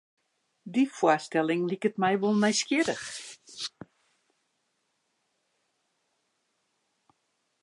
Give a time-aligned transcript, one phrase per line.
[0.73, 3.09] Dy foarstelling liket my wol nijsgjirrich.